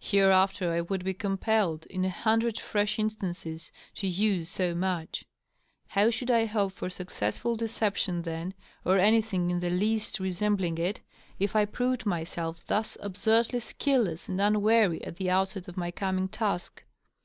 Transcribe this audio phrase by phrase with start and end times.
[0.00, 5.24] Hereafter I would be compelled, in a hundred fresh instances, to use so much!
[5.86, 8.54] How should I hope for successful deception then,
[8.84, 11.00] or anything in the least resembling it,
[11.38, 16.26] if I proved myself thus absurdly skilless and unwary at the outset of my coming
[16.26, 16.82] task